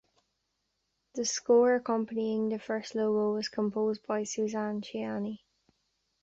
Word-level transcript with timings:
The 1.13 1.25
score 1.25 1.75
accompanying 1.75 2.49
the 2.49 2.57
first 2.57 2.95
logo 2.95 3.35
was 3.35 3.49
composed 3.49 4.03
by 4.07 4.23
Suzanne 4.23 4.81
Ciani. 4.81 5.41